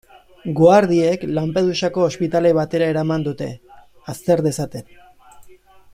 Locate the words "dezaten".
4.49-4.89